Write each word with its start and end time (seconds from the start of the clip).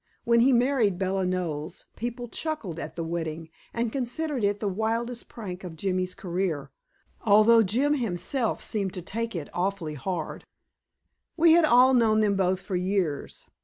When 0.23 0.39
he 0.39 0.51
married 0.51 0.97
Bella 0.97 1.27
Knowles, 1.27 1.85
people 1.95 2.27
chuckled 2.27 2.79
at 2.79 2.95
the 2.95 3.03
wedding, 3.03 3.49
and 3.71 3.91
considered 3.91 4.43
it 4.43 4.59
the 4.59 4.67
wildest 4.67 5.29
prank 5.29 5.63
of 5.63 5.75
Jimmy's 5.75 6.15
career, 6.15 6.71
although 7.21 7.61
Jim 7.61 7.93
himself 7.93 8.63
seemed 8.63 8.95
to 8.95 9.03
take 9.03 9.35
it 9.35 9.47
awfully 9.53 9.93
hard. 9.93 10.43
We 11.37 11.51
had 11.51 11.65
all 11.65 11.93
known 11.93 12.21
them 12.21 12.35
both 12.35 12.61
for 12.61 12.75
years. 12.75 13.45